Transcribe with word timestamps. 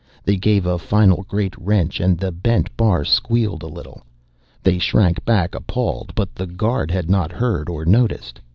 They 0.23 0.35
gave 0.35 0.65
a 0.65 0.79
final 0.79 1.21
great 1.27 1.55
wrench 1.59 1.99
and 1.99 2.17
the 2.17 2.31
bent 2.31 2.75
bar 2.75 3.05
squealed 3.05 3.61
a 3.61 3.67
little. 3.67 4.01
They 4.63 4.79
shrank 4.79 5.23
back, 5.25 5.53
appalled, 5.53 6.13
but 6.15 6.33
the 6.33 6.47
guard 6.47 6.89
had 6.89 7.07
not 7.07 7.31
heard 7.31 7.69
or 7.69 7.85
noticed. 7.85 8.41